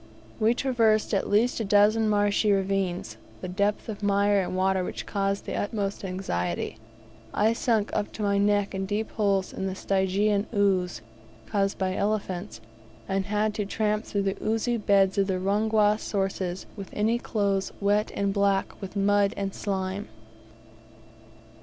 [0.39, 4.85] We traversed at least a dozen marshy ravines, the depth of mire and water in
[4.87, 6.79] which caused the utmost anxiety.
[7.35, 11.03] I sunk up to my neck in deep holes in the Stygian ooze
[11.45, 12.61] caused by elephants,
[13.07, 17.71] and had to tramp through the oozy beds of the Rungwa sources with any clothes
[17.79, 20.07] wet and black with mud and slime.